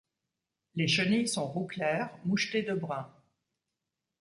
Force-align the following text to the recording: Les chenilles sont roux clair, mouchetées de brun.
Les 0.73 0.87
chenilles 0.87 1.27
sont 1.27 1.45
roux 1.45 1.67
clair, 1.67 2.09
mouchetées 2.25 2.63
de 2.63 2.73
brun. 2.73 3.07